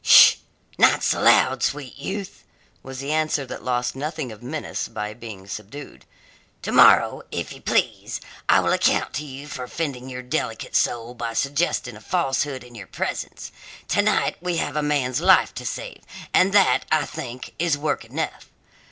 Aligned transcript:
"Sh! 0.03 0.37
Not 0.79 1.03
so 1.03 1.21
loud, 1.21 1.61
sweet 1.61 1.95
youth," 1.95 2.43
was 2.81 2.97
the 2.97 3.11
answer 3.11 3.45
that 3.45 3.61
lost 3.63 3.95
nothing 3.95 4.31
of 4.31 4.41
menace 4.41 4.87
by 4.87 5.13
being 5.13 5.45
subdued. 5.45 6.05
"Tomorrow, 6.63 7.21
if 7.29 7.53
you 7.53 7.61
please, 7.61 8.19
I 8.49 8.61
will 8.61 8.73
account 8.73 9.13
to 9.13 9.23
you 9.23 9.45
for 9.47 9.61
offending 9.65 10.09
your 10.09 10.23
delicate 10.23 10.75
soul 10.75 11.13
by 11.13 11.33
suggesting 11.35 11.95
a 11.95 12.01
falsehood 12.01 12.63
in 12.63 12.73
your 12.73 12.87
presence. 12.87 13.51
To 13.89 14.01
night 14.01 14.37
we 14.41 14.57
have 14.57 14.75
a 14.75 14.81
man's 14.81 15.21
life 15.21 15.53
to 15.53 15.67
save, 15.67 16.01
and 16.33 16.51
that, 16.51 16.85
I 16.91 17.05
think, 17.05 17.53
is 17.59 17.77
work 17.77 18.03
enough. 18.03 18.49